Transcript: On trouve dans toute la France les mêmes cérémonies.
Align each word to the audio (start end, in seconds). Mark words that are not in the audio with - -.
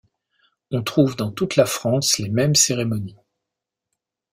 On 0.71 0.81
trouve 0.81 1.15
dans 1.15 1.31
toute 1.31 1.55
la 1.57 1.67
France 1.67 2.17
les 2.17 2.29
mêmes 2.29 2.55
cérémonies. 2.55 3.17